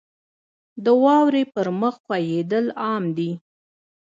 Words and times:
•د 0.83 0.85
واورې 1.03 1.43
پر 1.53 1.67
مخ 1.81 1.95
ښویېدل 2.03 2.65
عام 2.83 3.03
دي. 3.17 3.31